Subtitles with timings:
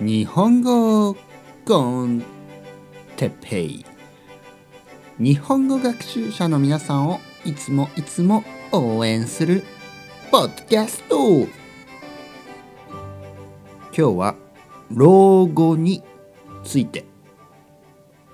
[0.00, 1.16] 日本語
[1.66, 2.22] コン
[3.16, 3.84] テペイ。
[5.18, 9.64] 日本語学習者の皆さんをいつもいつも応援する
[10.30, 11.16] ポッドキャスト。
[11.26, 11.48] 今
[13.90, 14.36] 日は
[14.92, 16.04] 老後に
[16.62, 17.04] ついて。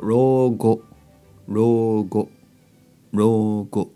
[0.00, 0.80] 老後
[1.46, 2.30] 老後
[3.12, 3.90] 老後。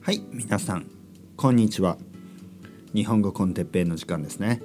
[0.00, 0.90] はい皆さん
[1.36, 1.98] こんにちは。
[2.94, 4.62] 日本語コンテッペイの時間ですね。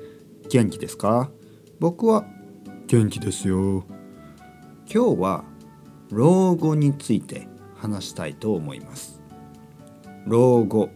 [0.50, 1.30] 元気ですか？
[1.80, 2.26] 僕は
[2.88, 3.84] 元気ですよ。
[4.92, 5.44] 今日は
[6.12, 9.22] 老後について話したいと思います。
[10.26, 10.90] 老後。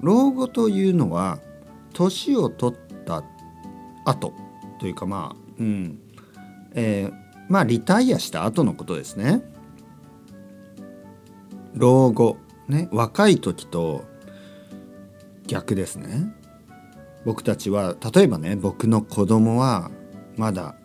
[0.00, 1.38] 老後というのは
[1.92, 3.22] 年を取った
[4.04, 4.32] 後
[4.80, 6.00] というかまあうん。
[6.74, 7.12] えー、
[7.48, 9.42] まあリタイアした後のことですね。
[11.74, 12.38] 老後。
[12.68, 14.04] ね若い時と
[15.46, 16.34] 逆ですね。
[17.28, 19.90] 僕たちは例えばね僕の子供は
[20.38, 20.76] まだ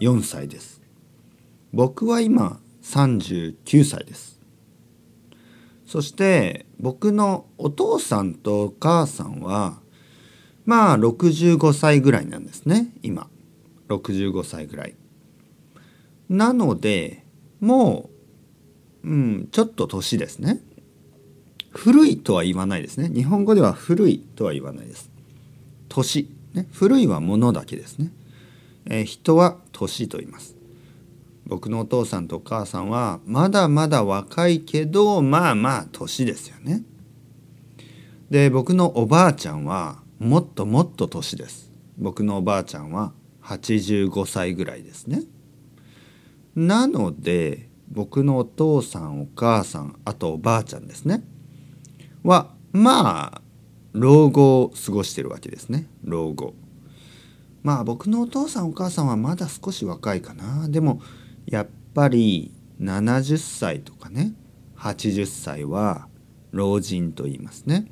[0.00, 0.82] 4歳です。
[1.72, 4.40] 僕は今39歳です。
[5.86, 9.78] そして僕のお父さんとお母さんは
[10.64, 13.28] まあ65歳ぐらいなんですね今。
[13.88, 14.96] 65歳ぐらい。
[16.28, 17.24] なので
[17.60, 18.10] も
[19.04, 20.58] う、うん、ちょっと年ですね。
[21.70, 23.08] 古いとは言わないですね。
[23.08, 25.14] 日本語では古いとは言わないです。
[25.96, 28.12] 年、ね、古いはものだけですね、
[28.86, 30.56] えー、人は年と言います。
[31.46, 36.82] 僕のお父さんとお母さんはまだまだ若いけどまあまあ年ですよね。
[38.30, 41.70] で僕のおばあちゃんはもっともっと年です。
[41.96, 43.12] 僕のおばあちゃんは
[43.44, 45.22] 85歳ぐらいですね。
[46.56, 51.22] なので僕のお父さんお母さんあとおばあちゃんですね。
[52.24, 53.42] はまあ
[53.96, 55.88] 老後を過ごしてるわけですね。
[56.04, 56.54] 老後。
[57.62, 60.68] まあ僕のお父さんお母さんはまだ少し若いかな。
[60.68, 61.00] でも
[61.46, 64.34] やっぱり70歳とかね
[64.76, 66.08] 80歳は
[66.52, 67.90] 老人と言いますね。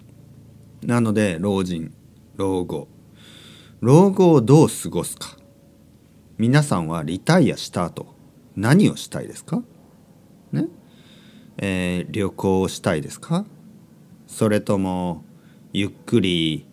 [0.82, 1.92] なので老人
[2.36, 2.88] 老後。
[3.80, 5.36] 老後をどう過ごすか。
[6.36, 8.14] 皆さんはリタイアした後
[8.56, 9.62] 何をしたいですか？
[10.52, 10.68] ね？
[11.56, 13.44] えー、旅行をしたいですか？
[14.26, 15.24] それとも
[15.76, 16.64] ゆっくり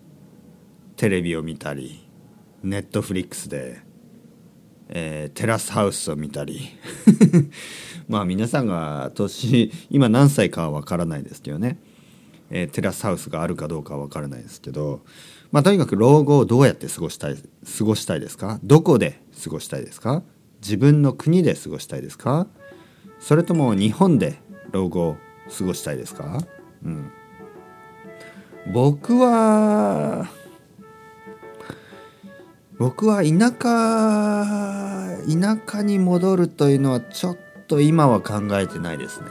[0.94, 2.08] テレビを見たり
[2.62, 3.80] ネットフリックスで、
[4.88, 6.68] えー、テラスハウスを見たり。
[8.08, 11.80] まあ皆さんが年今何歳かは分からないですけどね、
[12.48, 15.02] えー、テラスハウスがあるかどうかは分からないですけど。
[15.50, 18.60] まあとにかく老後をどうやって過ごしたい過ごしたいですか？
[18.62, 20.22] どこで過ごしたいですか？
[20.62, 22.46] 自分の国で過ごしたいですか？
[23.18, 24.38] それとも日本で
[24.70, 25.16] 老後を
[25.58, 26.46] 過ごしたいですか？
[26.84, 27.10] うん。
[28.66, 30.28] 僕は
[32.78, 39.26] 僕は田舎田舎に戻るというのはちょっと今は考えてないですね。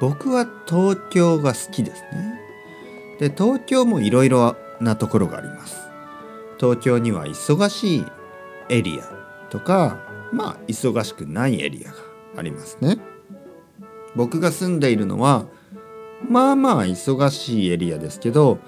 [0.00, 2.40] 僕は東京が好きですね。
[3.18, 5.80] で東京もいろいろなところがあります。
[6.58, 8.04] 東京には忙しい
[8.68, 9.04] エリア
[9.50, 9.98] とか
[10.32, 11.96] まあ忙しくないエリアが
[12.36, 12.98] ありますね。
[14.14, 15.46] 僕が住んでいるのは
[16.28, 18.58] まあまあ忙しいエリアですけど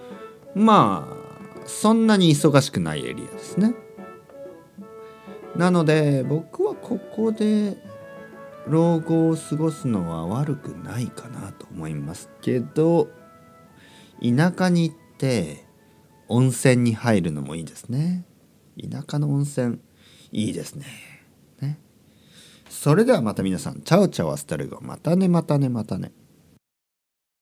[0.54, 3.74] まあそんなに忙しくないエリアですね。
[5.56, 7.76] なので僕はここで
[8.68, 13.08] 老後を過ごすのは悪くないかなと思いますけど
[14.22, 15.64] 田舎に行って
[16.28, 18.24] 温泉に入るのもいいですね。
[18.78, 19.78] 田舎の温泉
[20.30, 20.86] いいですね。
[21.60, 21.78] ね
[22.68, 26.00] それではまた皆さん chao chao hasta luego またねまたねまたね。
[26.00, 26.27] またね